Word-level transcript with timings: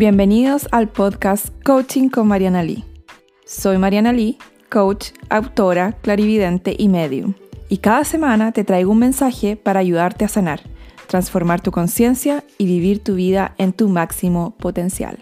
Bienvenidos 0.00 0.66
al 0.72 0.88
podcast 0.88 1.48
Coaching 1.62 2.08
con 2.08 2.26
Mariana 2.26 2.62
Lee. 2.62 2.86
Soy 3.44 3.76
Mariana 3.76 4.14
Lee, 4.14 4.38
coach, 4.70 5.08
autora, 5.28 5.92
clarividente 6.00 6.74
y 6.78 6.88
medium. 6.88 7.34
Y 7.68 7.76
cada 7.76 8.04
semana 8.04 8.50
te 8.52 8.64
traigo 8.64 8.92
un 8.92 8.98
mensaje 8.98 9.56
para 9.56 9.80
ayudarte 9.80 10.24
a 10.24 10.28
sanar, 10.28 10.62
transformar 11.06 11.60
tu 11.60 11.70
conciencia 11.70 12.44
y 12.56 12.64
vivir 12.64 13.04
tu 13.04 13.14
vida 13.14 13.54
en 13.58 13.74
tu 13.74 13.90
máximo 13.90 14.56
potencial. 14.56 15.18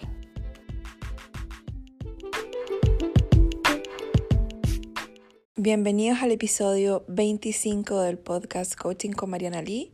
Bienvenidos 5.56 6.22
al 6.22 6.30
episodio 6.30 7.04
25 7.08 8.00
del 8.02 8.16
podcast 8.16 8.76
Coaching 8.76 9.10
con 9.10 9.30
Mariana 9.30 9.60
Lee. 9.60 9.90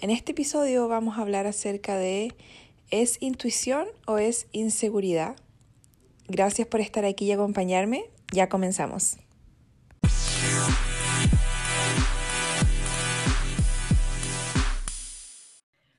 En 0.00 0.10
este 0.10 0.32
episodio 0.32 0.88
vamos 0.88 1.16
a 1.16 1.20
hablar 1.20 1.46
acerca 1.46 1.96
de 1.96 2.34
¿Es 2.92 3.22
intuición 3.22 3.86
o 4.04 4.18
es 4.18 4.48
inseguridad? 4.50 5.36
Gracias 6.26 6.66
por 6.66 6.80
estar 6.80 7.04
aquí 7.04 7.26
y 7.26 7.32
acompañarme. 7.32 8.10
Ya 8.32 8.48
comenzamos. 8.48 9.16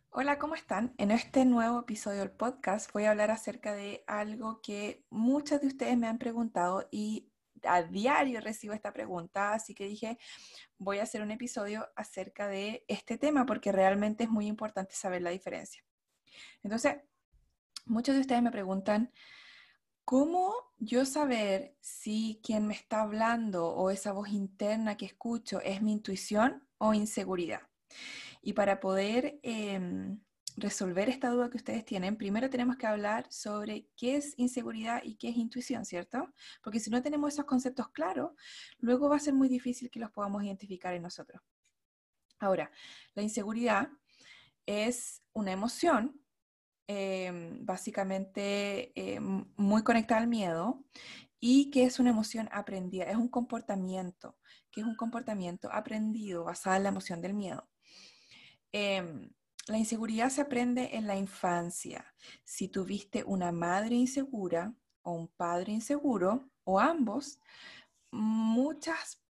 Hola, 0.10 0.38
¿cómo 0.38 0.56
están? 0.56 0.94
En 0.98 1.12
este 1.12 1.46
nuevo 1.46 1.80
episodio 1.80 2.20
del 2.20 2.32
podcast 2.32 2.92
voy 2.92 3.06
a 3.06 3.12
hablar 3.12 3.32
acerca 3.32 3.74
de 3.74 4.04
algo 4.06 4.60
que 4.62 5.06
muchos 5.10 5.62
de 5.62 5.68
ustedes 5.68 5.98
me 5.98 6.08
han 6.08 6.18
preguntado 6.18 6.90
y 6.92 7.32
a 7.64 7.84
diario 7.84 8.42
recibo 8.42 8.74
esta 8.74 8.92
pregunta, 8.92 9.54
así 9.54 9.74
que 9.74 9.86
dije, 9.86 10.18
voy 10.78 11.00
a 11.00 11.04
hacer 11.04 11.22
un 11.22 11.32
episodio 11.32 11.88
acerca 11.96 12.50
de 12.50 12.84
este 12.90 13.18
tema 13.18 13.46
porque 13.46 13.72
realmente 13.72 14.26
es 14.26 14.30
muy 14.30 14.48
importante 14.48 14.94
saber 14.94 15.22
la 15.22 15.30
diferencia. 15.30 15.82
Entonces, 16.64 16.98
muchos 17.86 18.16
de 18.16 18.22
ustedes 18.22 18.42
me 18.42 18.52
preguntan, 18.52 19.12
¿cómo 20.06 20.54
yo 20.78 21.06
saber 21.06 21.76
si 21.80 22.40
quien 22.44 22.68
me 22.68 22.74
está 22.74 23.02
hablando 23.02 23.70
o 23.70 23.90
esa 23.90 24.12
voz 24.12 24.30
interna 24.30 24.98
que 24.98 25.06
escucho 25.06 25.62
es 25.62 25.82
mi 25.82 25.92
intuición 25.94 26.68
o 26.78 26.94
inseguridad? 26.94 27.62
Y 28.42 28.54
para 28.54 28.80
poder 28.80 29.40
em, 29.44 30.20
resolver 30.58 31.10
esta 31.10 31.30
duda 31.30 31.50
que 31.50 31.58
ustedes 31.58 31.86
tienen, 31.86 32.18
primero 32.18 32.50
tenemos 32.50 32.78
que 32.78 32.88
hablar 32.88 33.32
sobre 33.32 33.88
qué 33.96 34.16
es 34.16 34.34
inseguridad 34.38 35.02
y 35.04 35.16
qué 35.16 35.30
es 35.30 35.38
intuición, 35.38 35.86
¿cierto? 35.86 36.34
Porque 36.64 36.80
si 36.80 36.90
no 36.90 37.02
tenemos 37.02 37.34
esos 37.34 37.46
conceptos 37.46 37.90
claros, 37.90 38.32
luego 38.80 39.10
va 39.10 39.18
a 39.18 39.20
ser 39.20 39.34
muy 39.34 39.48
difícil 39.48 39.90
que 39.90 40.00
los 40.00 40.12
podamos 40.12 40.44
identificar 40.44 40.94
en 40.94 41.04
nosotros. 41.04 41.42
Ahora, 42.40 42.72
la 43.14 43.22
inseguridad 43.22 43.90
es 44.66 45.22
una 45.34 45.52
emoción 45.52 46.21
Em, 46.94 47.66
básicamente 47.66 48.92
em, 48.96 49.46
muy 49.56 49.82
conectada 49.82 50.20
al 50.20 50.28
miedo 50.28 50.84
y 51.40 51.72
que 51.72 51.86
es 51.86 52.00
una 52.00 52.10
emoción 52.10 52.50
aprendida, 52.52 53.06
es 53.06 53.16
un 53.16 53.30
comportamiento, 53.30 54.38
que 54.70 54.82
es 54.82 54.88
un 54.88 54.98
comportamiento 54.98 55.72
aprendido 55.72 56.44
basado 56.44 56.76
en 56.76 56.84
la 56.84 56.90
emoción 56.90 57.22
del 57.22 57.34
miedo. 57.34 57.70
Em, 58.74 59.32
la 59.68 59.78
inseguridad 59.78 60.30
se 60.32 60.42
aprende 60.42 60.98
en 60.98 61.08
la 61.08 61.16
infancia. 61.16 62.14
Si 62.44 62.68
tuviste 62.68 63.24
una 63.24 63.54
madre 63.54 63.96
insegura 63.96 64.74
o 65.04 65.14
un 65.14 65.30
padre 65.30 65.72
inseguro, 65.72 66.52
o 66.66 66.78
ambos, 66.78 67.40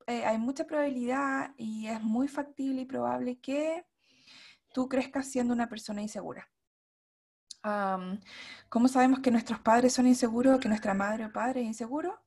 eh, 0.06 0.24
hay 0.24 0.38
mucha 0.38 0.64
probabilidad 0.64 1.54
y 1.56 1.88
es 1.88 2.00
muy 2.02 2.28
factible 2.28 2.82
y 2.82 2.86
probable 2.86 3.40
que 3.40 3.84
tú 4.72 4.88
crezcas 4.88 5.28
siendo 5.28 5.52
una 5.54 5.68
persona 5.68 6.02
insegura. 6.02 6.48
¿Cómo 7.62 8.88
sabemos 8.88 9.20
que 9.20 9.30
nuestros 9.30 9.60
padres 9.60 9.92
son 9.92 10.06
inseguros, 10.06 10.60
que 10.60 10.68
nuestra 10.68 10.94
madre 10.94 11.26
o 11.26 11.32
padre 11.32 11.60
es 11.60 11.66
inseguro? 11.66 12.20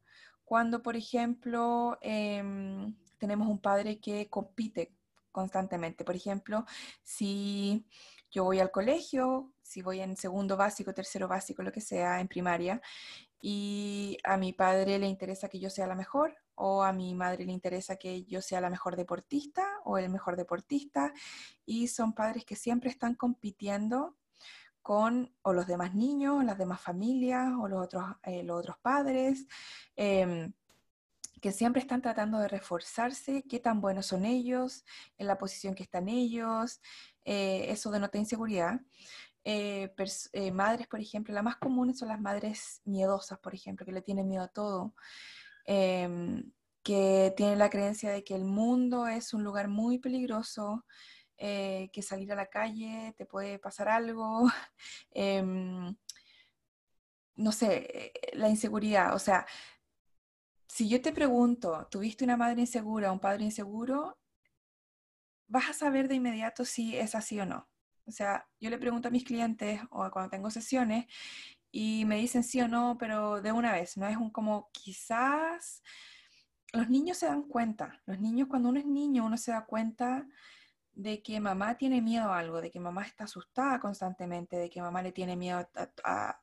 Cuando, 0.43 0.81
por 0.81 0.95
ejemplo, 0.95 1.97
em, 2.01 2.95
tenemos 3.17 3.47
un 3.47 3.59
padre 3.59 3.99
que 3.99 4.29
compite 4.29 4.93
constantemente. 5.31 6.03
Por 6.03 6.15
ejemplo, 6.15 6.65
si 7.03 7.85
yo 8.31 8.43
voy 8.43 8.59
al 8.59 8.71
colegio, 8.71 9.53
si 9.61 9.81
voy 9.81 10.01
en 10.01 10.17
segundo 10.17 10.57
básico, 10.57 10.93
tercero 10.93 11.27
básico, 11.27 11.63
lo 11.63 11.71
que 11.71 11.81
sea, 11.81 12.19
en 12.19 12.27
primaria, 12.27 12.81
y 13.41 14.17
a 14.23 14.37
mi 14.37 14.53
padre 14.53 14.99
le 14.99 15.07
interesa 15.07 15.49
que 15.49 15.59
yo 15.59 15.69
sea 15.69 15.87
la 15.87 15.95
mejor, 15.95 16.35
o 16.55 16.83
a 16.83 16.93
mi 16.93 17.15
madre 17.15 17.45
le 17.45 17.53
interesa 17.53 17.95
que 17.95 18.23
yo 18.25 18.41
sea 18.41 18.61
la 18.61 18.69
mejor 18.69 18.95
deportista 18.95 19.65
o 19.85 19.97
el 19.97 20.09
mejor 20.09 20.35
deportista, 20.35 21.13
y 21.65 21.87
son 21.87 22.13
padres 22.13 22.45
que 22.45 22.55
siempre 22.55 22.89
están 22.89 23.15
compitiendo 23.15 24.15
con 24.81 25.31
o 25.43 25.53
los 25.53 25.67
demás 25.67 25.93
niños, 25.93 26.43
las 26.43 26.57
demás 26.57 26.81
familias 26.81 27.51
o 27.59 27.67
los 27.67 27.83
otros, 27.83 28.05
eh, 28.23 28.45
padres, 28.81 29.47
em, 29.95 30.53
que 31.41 31.51
siempre 31.51 31.81
están 31.81 32.01
tratando 32.01 32.39
de 32.39 32.47
reforzarse, 32.47 33.43
qué 33.49 33.59
tan 33.59 33.81
buenos 33.81 34.07
son 34.07 34.25
ellos, 34.25 34.85
en 35.17 35.27
la 35.27 35.37
posición 35.37 35.73
que 35.75 35.83
están 35.83 36.07
ellos, 36.09 36.81
eh, 37.25 37.65
eso 37.69 37.91
denota 37.91 38.17
inseguridad. 38.17 38.81
Eh, 39.43 39.91
madres, 40.53 40.87
por 40.87 40.99
ejemplo, 40.99 41.33
las 41.33 41.43
más 41.43 41.55
comunes 41.57 41.97
son 41.97 42.09
las 42.09 42.21
madres 42.21 42.81
miedosas, 42.85 43.39
por 43.39 43.55
ejemplo, 43.55 43.85
que 43.85 43.91
le 43.91 44.01
tienen 44.03 44.27
miedo 44.27 44.43
a 44.43 44.47
todo, 44.47 44.93
em, 45.65 46.51
que 46.83 47.33
tienen 47.37 47.59
la 47.59 47.69
creencia 47.69 48.11
de 48.11 48.23
que 48.23 48.35
el 48.35 48.45
mundo 48.45 49.07
es 49.07 49.33
un 49.33 49.43
lugar 49.43 49.67
muy 49.67 49.99
peligroso, 49.99 50.85
eh, 51.43 51.89
que 51.91 52.03
salir 52.03 52.31
a 52.31 52.35
la 52.35 52.45
calle, 52.45 53.15
te 53.17 53.25
puede 53.25 53.57
pasar 53.57 53.89
algo, 53.89 54.45
em, 55.11 55.95
no 57.35 57.51
sé, 57.51 57.87
eh, 58.13 58.31
la 58.33 58.47
inseguridad, 58.47 59.15
o 59.15 59.19
sea, 59.19 59.47
si 60.67 60.87
yo 60.87 61.01
te 61.01 61.11
pregunto, 61.11 61.87
¿tuviste 61.89 62.23
una 62.23 62.37
madre 62.37 62.61
insegura, 62.61 63.11
un 63.11 63.19
padre 63.19 63.43
inseguro? 63.43 64.19
Vas 65.47 65.71
a 65.71 65.73
saber 65.73 66.07
de 66.07 66.15
inmediato 66.15 66.63
si 66.63 66.95
es 66.95 67.15
así 67.15 67.39
o 67.39 67.45
no. 67.45 67.67
O 68.05 68.11
sea, 68.11 68.47
yo 68.59 68.69
le 68.69 68.77
pregunto 68.77 69.07
a 69.07 69.11
mis 69.11 69.23
clientes 69.23 69.81
o 69.89 70.09
cuando 70.11 70.29
tengo 70.29 70.51
sesiones 70.51 71.07
y 71.71 72.05
me 72.05 72.17
dicen 72.17 72.43
sí 72.43 72.61
o 72.61 72.67
no, 72.67 72.97
pero 72.99 73.41
de 73.41 73.51
una 73.51 73.71
vez, 73.73 73.97
no 73.97 74.07
es 74.07 74.17
un 74.17 74.29
como 74.29 74.69
quizás 74.71 75.81
los 76.73 76.87
niños 76.89 77.17
se 77.17 77.25
dan 77.25 77.43
cuenta. 77.43 78.01
Los 78.05 78.19
niños, 78.19 78.47
cuando 78.47 78.69
uno 78.69 78.79
es 78.79 78.85
niño, 78.85 79.25
uno 79.25 79.37
se 79.37 79.51
da 79.51 79.65
cuenta 79.65 80.27
de 80.93 81.21
que 81.21 81.39
mamá 81.39 81.77
tiene 81.77 82.01
miedo 82.01 82.31
a 82.31 82.39
algo, 82.39 82.61
de 82.61 82.71
que 82.71 82.79
mamá 82.79 83.03
está 83.03 83.25
asustada 83.25 83.79
constantemente, 83.79 84.57
de 84.57 84.69
que 84.69 84.81
mamá 84.81 85.01
le 85.01 85.11
tiene 85.11 85.35
miedo 85.35 85.67
a, 86.03 86.41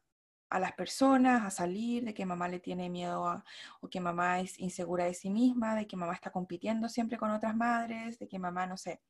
las 0.59 0.73
personas, 0.73 1.45
a 1.45 1.51
salir, 1.51 2.05
de 2.05 2.15
que 2.15 2.25
mamá 2.27 2.49
le 2.49 2.61
tiene 2.61 2.89
miedo 2.91 3.27
a, 3.29 3.45
o 3.81 3.89
que 3.89 4.01
mamá 4.01 4.41
es 4.41 4.59
insegura 4.59 5.05
de 5.05 5.15
sí 5.15 5.31
misma, 5.31 5.75
de 5.77 5.87
que 5.87 5.97
mamá 5.97 6.15
está 6.15 6.31
compitiendo 6.31 6.89
siempre 6.89 7.19
con 7.19 7.31
otras 7.31 7.55
madres, 7.55 8.19
de 8.19 8.29
que 8.29 8.39
mamá, 8.39 8.67
no 8.67 8.77
sé, 8.77 9.03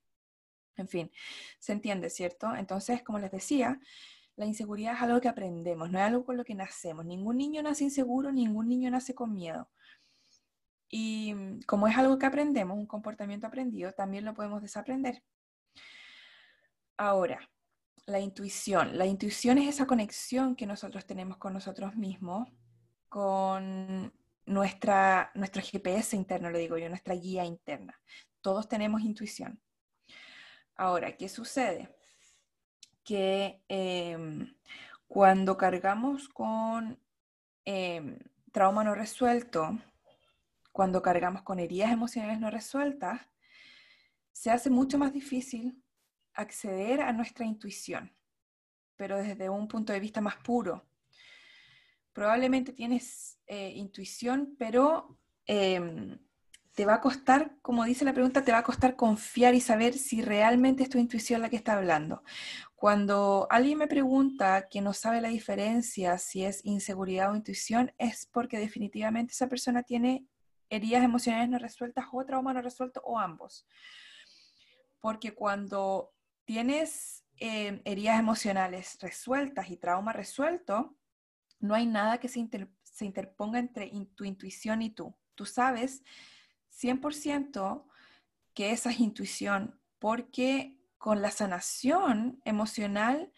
en 0.77 0.89
fin, 0.89 1.11
se 1.59 1.73
entiende, 1.73 2.11
¿cierto? 2.11 2.55
Entonces, 2.55 3.03
como 3.03 3.19
les 3.19 3.31
decía, 3.31 3.81
la 4.37 4.47
inseguridad 4.47 4.95
es 4.95 5.03
algo 5.03 5.21
que 5.21 5.29
aprendemos, 5.29 5.91
no 5.91 5.99
es 5.99 6.05
algo 6.05 6.25
con 6.25 6.37
lo 6.37 6.45
que 6.45 6.55
nacemos. 6.55 7.05
Ningún 7.05 7.37
niño 7.39 7.63
nace 7.63 7.85
inseguro, 7.85 8.31
ningún 8.33 8.69
niño 8.69 8.91
nace 8.91 9.15
con 9.15 9.35
miedo. 9.35 9.69
Y 10.89 11.35
mm, 11.35 11.61
como 11.67 11.89
es 11.89 11.97
algo 11.97 12.19
que 12.19 12.27
aprendemos, 12.27 12.77
un 12.77 12.87
comportamiento 12.87 13.47
aprendido, 13.47 13.93
también 13.93 14.25
lo 14.25 14.35
podemos 14.35 14.63
desaprender. 14.63 15.23
Ahora, 16.97 17.49
la 18.07 18.19
intuición. 18.21 18.97
La 18.97 19.07
intuición 19.07 19.59
es 19.59 19.69
esa 19.69 19.87
conexión 19.87 20.57
que 20.57 20.67
nosotros 20.67 21.07
tenemos 21.07 21.37
con 21.37 21.53
nosotros 21.53 21.95
mismos, 21.95 22.49
con 23.09 24.13
nuestra, 24.47 25.31
nuestro 25.35 25.63
GPS 25.63 26.17
interno, 26.17 26.51
lo 26.51 26.59
digo 26.59 26.79
yo, 26.79 26.89
nuestra 26.89 27.15
guía 27.15 27.45
interna. 27.45 28.01
Todos 28.41 28.69
tenemos 28.69 29.03
intuición. 29.03 29.61
Ahora, 30.75 31.17
¿qué 31.17 31.29
sucede? 31.29 31.95
Que 33.05 33.63
em, 33.69 34.55
cuando 35.07 35.57
cargamos 35.57 36.29
con 36.29 36.99
em, 37.65 38.19
trauma 38.53 38.85
no 38.85 38.95
resuelto, 38.95 39.79
cuando 40.79 41.03
cargamos 41.03 41.43
con 41.43 41.59
heridas 41.59 41.91
emocionales 41.91 42.39
no 42.39 42.51
resueltas, 42.51 43.21
se 44.31 44.53
hace 44.53 44.71
mucho 44.71 44.97
más 44.97 45.13
difícil 45.13 45.83
acceder 46.35 47.01
a 47.01 47.13
nuestra 47.13 47.45
intuición, 47.45 48.15
pero 48.95 49.17
desde 49.17 49.51
un 49.51 49.67
punto 49.67 49.93
de 49.93 49.99
vista 49.99 50.21
más 50.21 50.37
puro. 50.37 50.87
Probablemente 52.13 52.73
tienes 52.73 53.41
eh, 53.49 53.73
intuición, 53.75 54.55
pero 54.57 55.19
em, 55.47 56.17
te 56.75 56.87
va 56.87 56.95
a 56.95 57.01
costar, 57.01 57.57
como 57.61 57.83
dice 57.83 58.05
la 58.05 58.13
pregunta, 58.13 58.45
te 58.45 58.53
va 58.53 58.59
a 58.59 58.63
costar 58.63 58.95
confiar 58.95 59.57
y 59.57 59.61
saber 59.61 59.95
si 59.95 60.23
realmente 60.23 60.85
es 60.85 60.91
tu 60.91 60.99
intuición 60.99 61.43
la 61.43 61.51
que 61.51 61.57
está 61.57 61.73
hablando. 61.73 62.23
Cuando 62.77 63.49
alguien 63.51 63.79
me 63.79 63.89
pregunta 63.89 64.69
que 64.69 64.81
no 64.81 64.93
sabe 64.93 65.21
la 65.21 65.31
diferencia 65.31 66.19
si 66.19 66.45
es 66.45 66.65
inseguridad 66.65 67.33
o 67.33 67.35
intuición, 67.35 67.91
es 67.99 68.27
porque 68.27 68.61
definitivamente 68.61 69.33
esa 69.33 69.49
persona 69.49 69.83
tiene 69.83 70.29
heridas 70.71 71.03
emocionales 71.03 71.49
no 71.49 71.59
resueltas 71.59 72.07
o 72.13 72.25
trauma 72.25 72.53
no 72.53 72.63
resuelto 72.63 73.01
o 73.05 73.19
ambos. 73.19 73.67
Porque 75.01 75.35
cuando 75.35 76.15
tienes 76.45 77.25
eh, 77.37 77.81
heridas 77.85 78.19
emocionales 78.19 78.99
resueltas 79.01 79.71
y 79.71 79.77
trauma 79.77 80.13
resuelto, 80.13 80.97
no 81.61 81.75
hay 81.75 81.87
nada 81.87 82.19
que 82.19 82.29
se, 82.29 82.49
se 82.83 83.05
interponga 83.05 83.59
entre 83.59 83.93
tu 84.15 84.25
intuición 84.25 84.83
y 84.83 84.91
tú. 84.91 85.17
Tú 85.35 85.45
sabes 85.45 86.03
100% 86.71 87.87
que 88.55 88.73
esa 88.73 88.91
es 88.91 89.01
intuición, 89.01 89.81
porque 89.99 90.79
con 90.99 91.23
la 91.23 91.31
sanación 91.31 92.41
emocional 92.45 93.33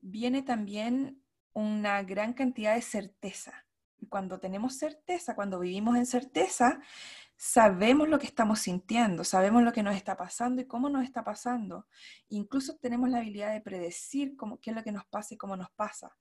viene 0.00 0.42
también 0.42 1.22
una 1.54 2.02
gran 2.02 2.34
cantidad 2.34 2.74
de 2.74 2.82
certeza. 2.82 3.67
Cuando 4.08 4.38
tenemos 4.38 4.76
certeza, 4.76 5.34
cuando 5.34 5.58
vivimos 5.58 5.96
en 5.96 6.06
certeza, 6.06 6.80
sabemos 7.36 8.08
lo 8.08 8.18
que 8.18 8.26
estamos 8.26 8.60
sintiendo, 8.60 9.22
sabemos 9.24 9.62
lo 9.62 9.72
que 9.72 9.82
nos 9.82 9.94
está 9.94 10.16
pasando 10.16 10.60
y 10.60 10.66
cómo 10.66 10.88
nos 10.88 11.04
está 11.04 11.24
pasando. 11.24 11.86
Incluso 12.28 12.76
tenemos 12.76 13.08
la 13.10 13.18
habilidad 13.18 13.52
de 13.52 13.60
predecir 13.60 14.36
cómo, 14.36 14.58
qué 14.60 14.70
es 14.70 14.76
lo 14.76 14.82
que 14.82 14.92
nos 14.92 15.06
pasa 15.06 15.34
y 15.34 15.36
cómo 15.36 15.56
nos 15.56 15.70
pasa, 15.70 16.16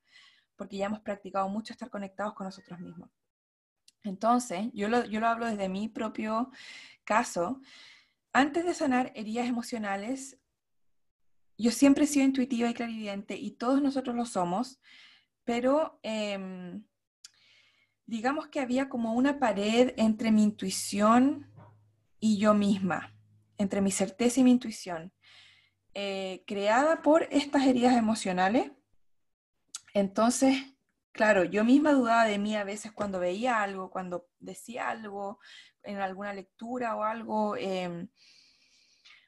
porque 0.55 0.77
ya 0.77 0.85
hemos 0.85 1.01
practicado 1.01 1.49
mucho 1.49 1.73
estar 1.73 1.89
conectados 1.89 2.33
con 2.33 2.45
nosotros 2.45 2.79
mismos. 2.79 3.09
Entonces, 4.03 4.69
yo 4.73 4.87
lo, 4.87 5.05
yo 5.05 5.19
lo 5.19 5.27
hablo 5.27 5.47
desde 5.47 5.69
mi 5.69 5.89
propio 5.89 6.51
caso. 7.03 7.61
Antes 8.31 8.65
de 8.65 8.73
sanar 8.73 9.11
heridas 9.15 9.47
emocionales, 9.47 10.37
yo 11.57 11.71
siempre 11.71 12.03
he 12.03 12.07
sido 12.07 12.25
intuitiva 12.25 12.69
y 12.69 12.73
clarividente 12.73 13.35
y 13.35 13.51
todos 13.51 13.81
nosotros 13.81 14.15
lo 14.15 14.25
somos, 14.25 14.79
pero 15.43 15.99
em, 16.03 16.83
digamos 18.07 18.47
que 18.47 18.61
había 18.61 18.89
como 18.89 19.13
una 19.13 19.37
pared 19.37 19.93
entre 19.97 20.31
mi 20.31 20.43
intuición 20.43 21.51
y 22.19 22.39
yo 22.39 22.53
misma, 22.53 23.13
entre 23.57 23.81
mi 23.81 23.91
certeza 23.91 24.39
y 24.39 24.43
mi 24.43 24.51
intuición, 24.51 25.13
eh, 25.93 26.43
creada 26.47 27.01
por 27.01 27.27
estas 27.31 27.67
heridas 27.67 27.95
emocionales. 27.95 28.71
Entonces, 29.93 30.55
claro, 31.11 31.43
yo 31.43 31.65
misma 31.65 31.91
dudaba 31.91 32.25
de 32.25 32.39
mí 32.39 32.55
a 32.55 32.63
veces 32.63 32.93
cuando 32.93 33.19
veía 33.19 33.61
algo, 33.61 33.91
cuando 33.91 34.29
decía 34.39 34.89
algo 34.89 35.39
en 35.83 35.99
alguna 35.99 36.33
lectura 36.33 36.95
o 36.95 37.03
algo. 37.03 37.57
Em, 37.57 38.07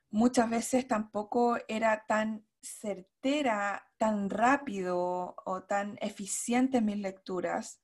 muchas 0.09 0.49
veces 0.49 0.87
tampoco 0.87 1.57
era 1.67 2.05
tan 2.07 2.45
certera, 2.61 3.91
tan 3.97 4.29
rápido 4.29 5.35
o 5.45 5.63
tan 5.63 5.97
eficiente 6.01 6.77
en 6.77 6.85
mis 6.85 6.97
lecturas, 6.97 7.81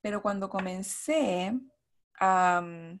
pero 0.00 0.22
cuando 0.22 0.48
comencé 0.48 1.52
a 2.18 2.60
mm, 2.62 3.00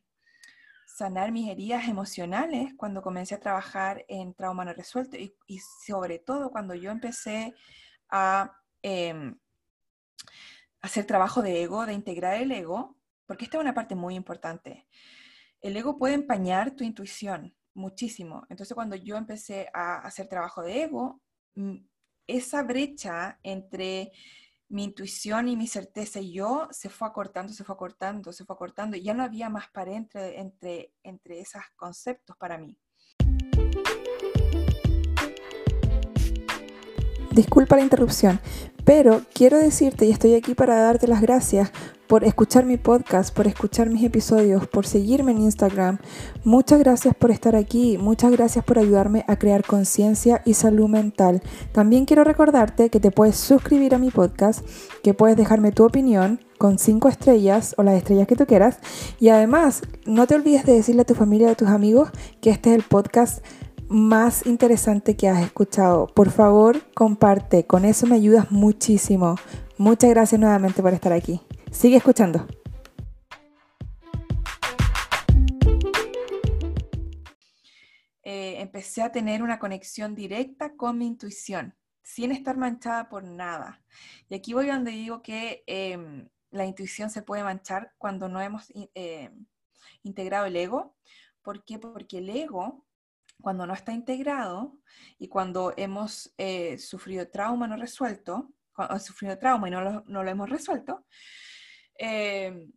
sanar 0.86 1.32
mis 1.32 1.48
heridas 1.48 1.88
emocionales, 1.88 2.74
cuando 2.76 3.02
comencé 3.02 3.34
a 3.34 3.40
trabajar 3.40 4.04
en 4.08 4.34
trauma 4.34 4.64
no 4.64 4.72
resuelto 4.72 5.16
y, 5.16 5.34
sobre 5.86 6.18
todo 6.18 6.50
cuando 6.50 6.74
yo 6.74 6.90
empecé 6.90 7.54
a 8.10 8.52
em, 8.82 9.38
hacer 10.82 11.06
trabajo 11.06 11.42
de 11.42 11.62
ego, 11.62 11.86
de 11.86 11.94
integrar 11.94 12.34
el 12.34 12.52
ego, 12.52 12.96
porque 13.26 13.44
esta 13.44 13.58
es 13.58 13.62
una 13.62 13.74
parte 13.74 13.94
muy 13.94 14.14
importante. 14.14 14.86
El 15.60 15.76
ego 15.76 15.96
puede 15.96 16.14
empañar 16.14 16.72
tu 16.72 16.84
intuición, 16.84 17.54
muchísimo. 17.74 18.46
Entonces, 18.48 18.74
cuando 18.74 18.96
yo 18.96 19.16
empecé 19.16 19.68
a 19.72 19.98
hacer 19.98 20.28
trabajo 20.28 20.62
de 20.62 20.82
ego, 20.82 21.22
mm, 21.54 21.76
esa 22.26 22.62
brecha 22.62 23.38
entre 23.42 24.12
mi 24.70 24.84
intuición 24.84 25.48
y 25.48 25.56
mi 25.56 25.66
certeza 25.66 26.20
y 26.20 26.32
yo 26.32 26.68
se 26.70 26.88
fue 26.88 27.08
acortando, 27.08 27.52
se 27.52 27.64
fue 27.64 27.74
acortando, 27.74 28.32
se 28.32 28.44
fue 28.44 28.54
acortando. 28.54 28.96
Y 28.96 29.02
ya 29.02 29.14
no 29.14 29.24
había 29.24 29.50
más 29.50 29.68
pared 29.68 29.94
entre, 29.94 30.40
entre, 30.40 30.94
entre 31.02 31.40
esos 31.40 31.62
conceptos 31.76 32.36
para 32.36 32.56
mí. 32.56 32.78
Disculpa 37.32 37.76
la 37.76 37.82
interrupción, 37.82 38.40
pero 38.92 39.20
quiero 39.32 39.56
decirte, 39.56 40.06
y 40.06 40.10
estoy 40.10 40.34
aquí 40.34 40.56
para 40.56 40.74
darte 40.74 41.06
las 41.06 41.20
gracias 41.20 41.70
por 42.08 42.24
escuchar 42.24 42.66
mi 42.66 42.76
podcast, 42.76 43.32
por 43.32 43.46
escuchar 43.46 43.88
mis 43.88 44.02
episodios, 44.02 44.66
por 44.66 44.84
seguirme 44.84 45.30
en 45.30 45.42
Instagram. 45.42 45.98
Muchas 46.42 46.80
gracias 46.80 47.14
por 47.14 47.30
estar 47.30 47.54
aquí, 47.54 47.98
muchas 47.98 48.32
gracias 48.32 48.64
por 48.64 48.80
ayudarme 48.80 49.24
a 49.28 49.36
crear 49.36 49.64
conciencia 49.64 50.42
y 50.44 50.54
salud 50.54 50.88
mental. 50.88 51.40
También 51.70 52.04
quiero 52.04 52.24
recordarte 52.24 52.90
que 52.90 52.98
te 52.98 53.12
puedes 53.12 53.36
suscribir 53.36 53.94
a 53.94 53.98
mi 53.98 54.10
podcast, 54.10 54.66
que 55.04 55.14
puedes 55.14 55.36
dejarme 55.36 55.70
tu 55.70 55.84
opinión 55.84 56.40
con 56.58 56.80
cinco 56.80 57.08
estrellas 57.08 57.76
o 57.78 57.84
las 57.84 57.94
estrellas 57.94 58.26
que 58.26 58.34
tú 58.34 58.44
quieras. 58.44 58.80
Y 59.20 59.28
además, 59.28 59.82
no 60.04 60.26
te 60.26 60.34
olvides 60.34 60.66
de 60.66 60.72
decirle 60.72 61.02
a 61.02 61.06
tu 61.06 61.14
familia 61.14 61.46
y 61.46 61.52
a 61.52 61.54
tus 61.54 61.68
amigos 61.68 62.10
que 62.40 62.50
este 62.50 62.70
es 62.70 62.76
el 62.76 62.82
podcast 62.82 63.44
más 63.90 64.46
interesante 64.46 65.16
que 65.16 65.28
has 65.28 65.42
escuchado. 65.42 66.06
Por 66.06 66.30
favor, 66.30 66.80
comparte, 66.94 67.66
con 67.66 67.84
eso 67.84 68.06
me 68.06 68.14
ayudas 68.14 68.52
muchísimo. 68.52 69.34
Muchas 69.78 70.10
gracias 70.10 70.40
nuevamente 70.40 70.80
por 70.80 70.94
estar 70.94 71.12
aquí. 71.12 71.40
Sigue 71.72 71.96
escuchando. 71.96 72.46
Eh, 78.22 78.60
empecé 78.60 79.02
a 79.02 79.10
tener 79.10 79.42
una 79.42 79.58
conexión 79.58 80.14
directa 80.14 80.76
con 80.76 80.96
mi 80.96 81.08
intuición, 81.08 81.74
sin 82.04 82.30
estar 82.30 82.56
manchada 82.56 83.08
por 83.08 83.24
nada. 83.24 83.82
Y 84.28 84.36
aquí 84.36 84.52
voy 84.52 84.68
donde 84.68 84.92
digo 84.92 85.20
que 85.20 85.64
em, 85.66 86.28
la 86.52 86.64
intuición 86.64 87.10
se 87.10 87.22
puede 87.22 87.42
manchar 87.42 87.92
cuando 87.98 88.28
no 88.28 88.40
hemos 88.40 88.72
em, 88.94 89.46
integrado 90.04 90.46
el 90.46 90.54
ego. 90.54 90.94
¿Por 91.42 91.64
qué? 91.64 91.80
Porque 91.80 92.18
el 92.18 92.30
ego, 92.30 92.84
cuando 93.40 93.66
no 93.66 93.74
está 93.74 93.92
integrado 93.92 94.78
y 95.18 95.28
cuando 95.28 95.72
hemos 95.76 96.32
eh, 96.38 96.78
sufrido 96.78 97.28
trauma 97.28 97.66
no 97.66 97.76
resuelto, 97.76 98.52
sufrido 98.98 99.38
trauma 99.38 99.68
y 99.68 99.70
no 99.70 100.02
no 100.06 100.24
lo 100.24 100.30
hemos 100.30 100.48
resuelto, 100.48 101.04
Em, 102.02 102.72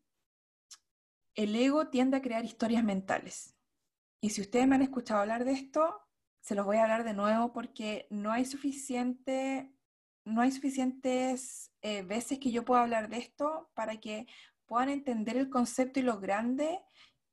el 1.36 1.56
ego 1.56 1.88
tiende 1.88 2.18
a 2.18 2.22
crear 2.22 2.44
historias 2.44 2.84
mentales. 2.84 3.56
Y 4.22 4.32
si 4.32 4.42
ustedes 4.42 4.68
me 4.68 4.76
han 4.76 4.82
escuchado 4.82 5.22
hablar 5.22 5.46
de 5.46 5.54
esto, 5.54 6.02
se 6.42 6.56
los 6.56 6.66
voy 6.66 6.76
a 6.76 6.84
hablar 6.84 7.06
de 7.06 7.14
nuevo 7.14 7.54
porque 7.54 8.06
no 8.10 8.34
hay 8.34 8.46
suficiente, 8.46 9.74
no 10.26 10.42
hay 10.42 10.52
suficientes 10.52 11.72
eh, 11.82 12.02
veces 12.02 12.38
que 12.40 12.52
yo 12.52 12.66
pueda 12.66 12.82
hablar 12.82 13.08
de 13.08 13.20
esto 13.20 13.72
para 13.76 13.98
que 14.02 14.28
puedan 14.66 14.90
entender 14.90 15.38
el 15.38 15.50
concepto 15.50 16.02
y 16.02 16.04
lo 16.04 16.20
grande 16.20 16.82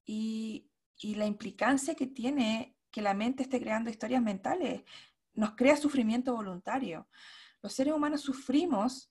y, 0.06 0.70
y 0.96 1.16
la 1.16 1.26
implicancia 1.26 1.96
que 1.96 2.06
tiene 2.06 2.76
que 2.90 3.02
la 3.02 3.14
mente 3.14 3.42
esté 3.42 3.60
creando 3.60 3.90
historias 3.90 4.22
mentales. 4.22 4.82
Nos 5.34 5.54
crea 5.54 5.76
sufrimiento 5.76 6.34
voluntario. 6.34 7.08
Los 7.62 7.72
seres 7.72 7.94
humanos 7.94 8.22
sufrimos 8.22 9.10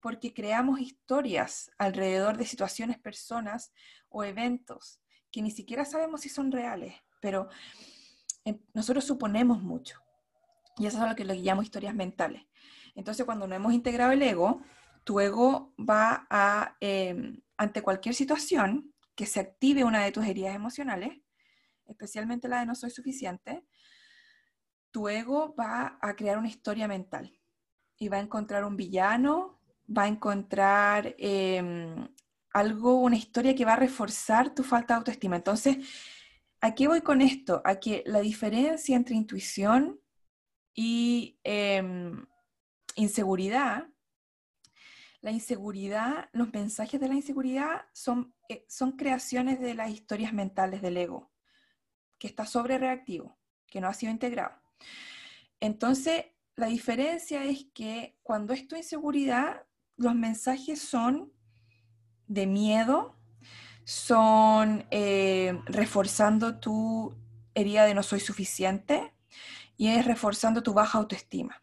porque 0.00 0.34
creamos 0.34 0.80
historias 0.80 1.70
alrededor 1.78 2.36
de 2.36 2.46
situaciones, 2.46 2.98
personas 2.98 3.72
o 4.08 4.24
eventos 4.24 5.00
que 5.32 5.42
ni 5.42 5.50
siquiera 5.50 5.84
sabemos 5.84 6.20
si 6.20 6.28
son 6.28 6.52
reales, 6.52 6.94
pero 7.20 7.48
eh, 8.44 8.60
nosotros 8.74 9.04
suponemos 9.04 9.62
mucho. 9.62 9.98
Y 10.76 10.86
eso 10.86 11.02
es 11.02 11.08
lo 11.08 11.16
que 11.16 11.24
le 11.24 11.36
llamo 11.36 11.62
historias 11.62 11.94
mentales. 11.94 12.42
Entonces, 12.94 13.24
cuando 13.24 13.46
no 13.46 13.54
hemos 13.54 13.72
integrado 13.72 14.12
el 14.12 14.22
ego, 14.22 14.62
tu 15.04 15.20
ego 15.20 15.74
va 15.78 16.26
a, 16.30 16.76
em, 16.80 17.40
ante 17.56 17.82
cualquier 17.82 18.14
situación 18.14 18.92
que 19.14 19.26
se 19.26 19.40
active 19.40 19.84
una 19.84 20.04
de 20.04 20.12
tus 20.12 20.26
heridas 20.26 20.54
emocionales, 20.54 21.21
especialmente 21.86 22.48
la 22.48 22.60
de 22.60 22.66
no 22.66 22.74
soy 22.74 22.90
suficiente, 22.90 23.64
tu 24.90 25.08
ego 25.08 25.54
va 25.54 25.98
a 26.00 26.14
crear 26.16 26.38
una 26.38 26.48
historia 26.48 26.86
mental 26.88 27.38
y 27.98 28.08
va 28.08 28.18
a 28.18 28.20
encontrar 28.20 28.64
un 28.64 28.76
villano 28.76 29.62
va 29.96 30.04
a 30.04 30.08
encontrar 30.08 31.14
em, 31.18 32.08
algo, 32.52 32.96
una 32.96 33.16
historia 33.16 33.54
que 33.54 33.64
va 33.64 33.74
a 33.74 33.76
reforzar 33.76 34.54
tu 34.54 34.62
falta 34.62 34.94
de 34.94 34.98
autoestima. 34.98 35.36
Entonces, 35.36 35.78
¿a 36.60 36.74
qué 36.74 36.88
voy 36.88 37.02
con 37.02 37.22
esto? 37.22 37.62
A 37.64 37.76
que 37.80 38.02
la 38.06 38.20
diferencia 38.20 38.96
entre 38.96 39.16
intuición 39.16 40.00
y 40.74 41.38
em, 41.44 42.24
inseguridad, 42.96 43.88
la 45.20 45.30
inseguridad, 45.30 46.28
los 46.32 46.52
mensajes 46.52 47.00
de 47.00 47.08
la 47.08 47.14
inseguridad 47.14 47.86
son, 47.92 48.34
eh, 48.48 48.64
son 48.68 48.92
creaciones 48.92 49.60
de 49.60 49.74
las 49.74 49.90
historias 49.90 50.32
mentales 50.32 50.82
del 50.82 50.96
ego, 50.96 51.31
que 52.22 52.28
está 52.28 52.46
sobre 52.46 52.78
reactivo, 52.78 53.36
que 53.66 53.80
no 53.80 53.88
ha 53.88 53.94
sido 53.94 54.12
integrado. 54.12 54.54
Entonces, 55.58 56.26
la 56.54 56.66
diferencia 56.66 57.42
es 57.42 57.66
que 57.74 58.16
cuando 58.22 58.52
es 58.52 58.68
tu 58.68 58.76
inseguridad, 58.76 59.66
los 59.96 60.14
mensajes 60.14 60.80
son 60.80 61.32
de 62.28 62.46
miedo, 62.46 63.18
son 63.82 64.86
eh, 64.92 65.60
reforzando 65.64 66.60
tu 66.60 67.12
herida 67.54 67.86
de 67.86 67.94
no 67.94 68.04
soy 68.04 68.20
suficiente 68.20 69.12
y 69.76 69.88
es 69.88 70.04
reforzando 70.04 70.62
tu 70.62 70.74
baja 70.74 70.98
autoestima. 70.98 71.60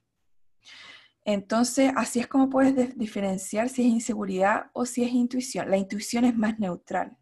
Entonces, 1.24 1.94
así 1.96 2.20
es 2.20 2.28
como 2.28 2.50
puedes 2.50 2.98
diferenciar 2.98 3.70
si 3.70 3.84
es 3.84 3.88
inseguridad 3.88 4.72
o 4.74 4.86
si 4.86 5.06
es 5.06 5.14
intuición. 5.14 5.72
La 5.72 5.78
intuición 5.78 6.26
es 6.26 6.36
más 6.36 6.60
neutral. 6.60 7.18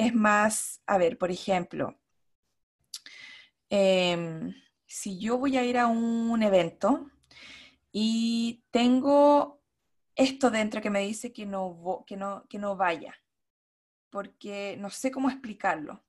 Es 0.00 0.14
más, 0.14 0.80
a 0.86 0.96
ver, 0.96 1.18
por 1.18 1.30
ejemplo, 1.30 2.00
em, 3.68 4.54
si 4.86 5.18
yo 5.18 5.36
voy 5.36 5.58
a 5.58 5.64
ir 5.64 5.76
a 5.76 5.88
un 5.88 6.42
evento 6.42 7.10
y 7.92 8.64
tengo 8.70 9.60
esto 10.16 10.50
dentro 10.50 10.80
que 10.80 10.88
me 10.88 11.00
dice 11.00 11.34
que 11.34 11.44
no, 11.44 12.02
que 12.06 12.16
no, 12.16 12.46
que 12.48 12.58
no 12.58 12.76
vaya, 12.76 13.14
porque 14.08 14.74
no 14.78 14.88
sé 14.88 15.10
cómo 15.10 15.28
explicarlo. 15.28 16.02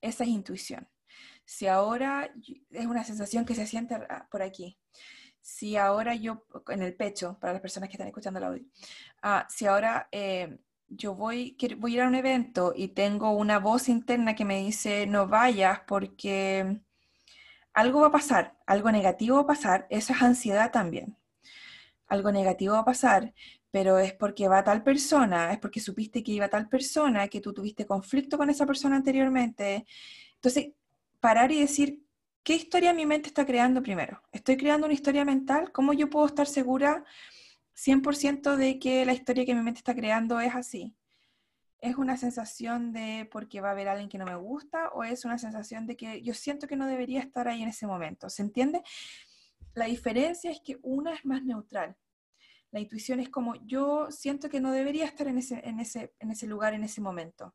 Esa 0.00 0.22
es 0.22 0.30
intuición. 0.30 0.88
Si 1.44 1.66
ahora 1.66 2.32
es 2.70 2.86
una 2.86 3.02
sensación 3.02 3.44
que 3.44 3.56
se 3.56 3.66
siente 3.66 3.96
por 4.30 4.40
aquí, 4.42 4.78
si 5.40 5.76
ahora 5.76 6.14
yo, 6.14 6.46
en 6.68 6.82
el 6.82 6.94
pecho, 6.94 7.38
para 7.40 7.54
las 7.54 7.62
personas 7.62 7.88
que 7.88 7.94
están 7.94 8.06
escuchando 8.06 8.38
el 8.38 8.44
audio, 8.44 8.64
ah, 9.22 9.48
si 9.50 9.66
ahora 9.66 10.08
eh, 10.12 10.60
yo 10.90 11.14
voy, 11.14 11.56
voy 11.78 11.92
a 11.92 11.94
ir 11.94 12.00
a 12.02 12.08
un 12.08 12.14
evento 12.16 12.72
y 12.76 12.88
tengo 12.88 13.30
una 13.30 13.58
voz 13.58 13.88
interna 13.88 14.34
que 14.34 14.44
me 14.44 14.58
dice 14.58 15.06
no 15.06 15.28
vayas 15.28 15.80
porque 15.86 16.80
algo 17.72 18.00
va 18.00 18.08
a 18.08 18.12
pasar, 18.12 18.58
algo 18.66 18.90
negativo 18.90 19.36
va 19.36 19.42
a 19.42 19.46
pasar, 19.46 19.86
eso 19.90 20.12
es 20.12 20.22
ansiedad 20.22 20.72
también. 20.72 21.16
Algo 22.08 22.32
negativo 22.32 22.74
va 22.74 22.80
a 22.80 22.84
pasar, 22.84 23.34
pero 23.70 23.98
es 24.00 24.12
porque 24.14 24.48
va 24.48 24.64
tal 24.64 24.82
persona, 24.82 25.52
es 25.52 25.58
porque 25.58 25.80
supiste 25.80 26.22
que 26.24 26.32
iba 26.32 26.48
tal 26.48 26.68
persona, 26.68 27.28
que 27.28 27.40
tú 27.40 27.52
tuviste 27.54 27.86
conflicto 27.86 28.36
con 28.36 28.50
esa 28.50 28.66
persona 28.66 28.96
anteriormente. 28.96 29.86
Entonces, 30.34 30.72
parar 31.20 31.52
y 31.52 31.60
decir, 31.60 32.02
¿qué 32.42 32.54
historia 32.54 32.92
mi 32.92 33.06
mente 33.06 33.28
está 33.28 33.46
creando 33.46 33.82
primero? 33.82 34.22
¿Estoy 34.32 34.56
creando 34.56 34.86
una 34.86 34.94
historia 34.94 35.24
mental? 35.24 35.70
¿Cómo 35.72 35.92
yo 35.92 36.10
puedo 36.10 36.26
estar 36.26 36.48
segura 36.48 37.04
100% 37.80 38.56
de 38.56 38.78
que 38.78 39.06
la 39.06 39.14
historia 39.14 39.46
que 39.46 39.54
mi 39.54 39.62
mente 39.62 39.78
está 39.78 39.94
creando 39.94 40.38
es 40.40 40.54
así? 40.54 40.94
¿Es 41.78 41.96
una 41.96 42.18
sensación 42.18 42.92
de 42.92 43.26
porque 43.32 43.62
va 43.62 43.68
a 43.68 43.72
haber 43.72 43.88
alguien 43.88 44.10
que 44.10 44.18
no 44.18 44.26
me 44.26 44.36
gusta 44.36 44.90
o 44.90 45.02
es 45.02 45.24
una 45.24 45.38
sensación 45.38 45.86
de 45.86 45.96
que 45.96 46.20
yo 46.20 46.34
siento 46.34 46.66
que 46.66 46.76
no 46.76 46.86
debería 46.86 47.20
estar 47.20 47.48
ahí 47.48 47.62
en 47.62 47.70
ese 47.70 47.86
momento? 47.86 48.28
¿Se 48.28 48.42
entiende? 48.42 48.82
La 49.72 49.86
diferencia 49.86 50.50
es 50.50 50.60
que 50.60 50.78
una 50.82 51.14
es 51.14 51.24
más 51.24 51.42
neutral. 51.42 51.96
La 52.70 52.80
intuición 52.80 53.18
es 53.18 53.30
como 53.30 53.54
yo 53.64 54.10
siento 54.10 54.50
que 54.50 54.60
no 54.60 54.72
debería 54.72 55.06
estar 55.06 55.26
en 55.26 55.38
ese, 55.38 55.66
en 55.66 55.80
ese, 55.80 56.12
en 56.18 56.30
ese 56.30 56.46
lugar 56.46 56.74
en 56.74 56.84
ese 56.84 57.00
momento. 57.00 57.54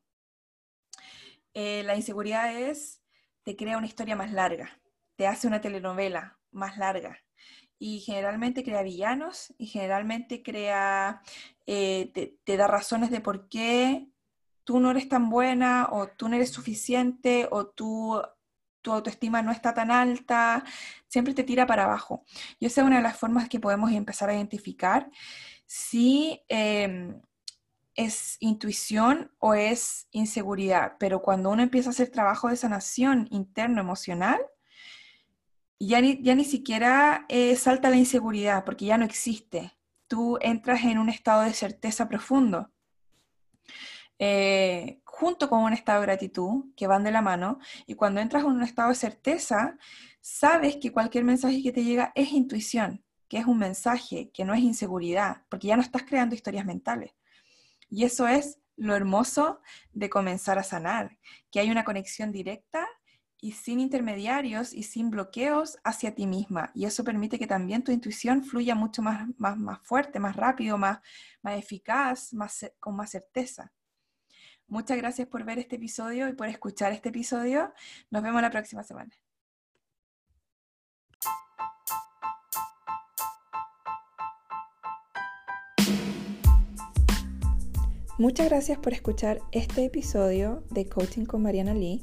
Eh, 1.54 1.84
la 1.84 1.94
inseguridad 1.94 2.52
es 2.52 3.00
te 3.44 3.54
crea 3.54 3.78
una 3.78 3.86
historia 3.86 4.16
más 4.16 4.32
larga, 4.32 4.80
te 5.14 5.28
hace 5.28 5.46
una 5.46 5.60
telenovela 5.60 6.40
más 6.50 6.76
larga 6.78 7.22
y 7.78 8.00
generalmente 8.00 8.64
crea 8.64 8.82
villanos 8.82 9.54
y 9.58 9.66
generalmente 9.66 10.42
crea, 10.42 11.22
eh, 11.66 12.38
te, 12.44 12.56
da 12.56 12.66
razones 12.66 13.10
de 13.10 13.20
por 13.20 13.48
qué 13.48 14.08
tú 14.64 14.80
no 14.80 14.90
eres 14.90 15.08
tan 15.08 15.28
buena 15.30 15.88
o 15.90 16.08
tú 16.08 16.28
no 16.28 16.36
eres 16.36 16.50
suficiente 16.50 17.48
o 17.50 17.66
tú, 17.66 18.20
tu 18.82 18.92
autoestima 18.92 19.42
no 19.42 19.52
está 19.52 19.74
tan 19.74 19.90
alta, 19.90 20.64
siempre 21.06 21.34
te 21.34 21.44
tira 21.44 21.66
para 21.66 21.84
abajo. 21.84 22.24
Y 22.58 22.66
esa 22.66 22.80
es 22.80 22.86
una 22.86 22.96
de 22.96 23.02
las 23.02 23.18
formas 23.18 23.48
que 23.48 23.60
podemos 23.60 23.92
empezar 23.92 24.28
a 24.30 24.34
identificar 24.34 25.10
si 25.66 26.42
em, 26.48 27.20
es 27.94 28.36
intuición 28.40 29.32
o 29.38 29.54
es 29.54 30.08
inseguridad, 30.12 30.96
pero 30.98 31.22
cuando 31.22 31.50
uno 31.50 31.62
empieza 31.62 31.90
a 31.90 31.92
hacer 31.92 32.10
trabajo 32.10 32.48
de 32.48 32.56
sanación 32.56 33.26
interno 33.30 33.80
emocional, 33.80 34.40
ya 35.78 36.00
ni, 36.00 36.22
ya 36.22 36.34
ni 36.34 36.44
siquiera 36.44 37.26
eh, 37.28 37.56
salta 37.56 37.90
la 37.90 37.96
inseguridad, 37.96 38.64
porque 38.64 38.86
ya 38.86 38.98
no 38.98 39.04
existe. 39.04 39.72
Tú 40.08 40.38
entras 40.40 40.84
en 40.84 40.98
un 40.98 41.08
estado 41.08 41.42
de 41.42 41.52
certeza 41.52 42.08
profundo, 42.08 42.70
eh, 44.18 45.00
junto 45.04 45.48
con 45.50 45.62
un 45.62 45.72
estado 45.72 46.00
de 46.00 46.06
gratitud, 46.06 46.72
que 46.76 46.86
van 46.86 47.04
de 47.04 47.10
la 47.10 47.22
mano, 47.22 47.58
y 47.86 47.94
cuando 47.94 48.20
entras 48.20 48.44
en 48.44 48.50
un 48.50 48.62
estado 48.62 48.90
de 48.90 48.94
certeza, 48.94 49.76
sabes 50.20 50.76
que 50.76 50.92
cualquier 50.92 51.24
mensaje 51.24 51.62
que 51.62 51.72
te 51.72 51.84
llega 51.84 52.12
es 52.14 52.32
intuición, 52.32 53.04
que 53.28 53.38
es 53.38 53.46
un 53.46 53.58
mensaje, 53.58 54.30
que 54.32 54.44
no 54.44 54.54
es 54.54 54.60
inseguridad, 54.60 55.42
porque 55.48 55.68
ya 55.68 55.76
no 55.76 55.82
estás 55.82 56.04
creando 56.04 56.34
historias 56.34 56.64
mentales. 56.64 57.12
Y 57.90 58.04
eso 58.04 58.26
es 58.26 58.58
lo 58.76 58.94
hermoso 58.94 59.60
de 59.92 60.08
comenzar 60.10 60.58
a 60.58 60.62
sanar, 60.62 61.18
que 61.50 61.60
hay 61.60 61.70
una 61.70 61.84
conexión 61.84 62.32
directa 62.32 62.86
y 63.40 63.52
sin 63.52 63.80
intermediarios 63.80 64.72
y 64.72 64.82
sin 64.82 65.10
bloqueos 65.10 65.78
hacia 65.84 66.14
ti 66.14 66.26
misma. 66.26 66.70
Y 66.74 66.84
eso 66.84 67.04
permite 67.04 67.38
que 67.38 67.46
también 67.46 67.84
tu 67.84 67.92
intuición 67.92 68.44
fluya 68.44 68.74
mucho 68.74 69.02
más, 69.02 69.28
más, 69.38 69.56
más 69.56 69.80
fuerte, 69.82 70.18
más 70.18 70.36
rápido, 70.36 70.78
más, 70.78 71.00
más 71.42 71.58
eficaz, 71.58 72.32
más, 72.32 72.70
con 72.80 72.96
más 72.96 73.10
certeza. 73.10 73.72
Muchas 74.68 74.96
gracias 74.96 75.28
por 75.28 75.44
ver 75.44 75.58
este 75.58 75.76
episodio 75.76 76.28
y 76.28 76.32
por 76.32 76.48
escuchar 76.48 76.92
este 76.92 77.10
episodio. 77.10 77.72
Nos 78.10 78.22
vemos 78.22 78.42
la 78.42 78.50
próxima 78.50 78.82
semana. 78.82 79.12
Muchas 88.18 88.48
gracias 88.48 88.78
por 88.78 88.94
escuchar 88.94 89.40
este 89.52 89.84
episodio 89.84 90.64
de 90.70 90.88
Coaching 90.88 91.26
con 91.26 91.42
Mariana 91.42 91.74
Lee. 91.74 92.02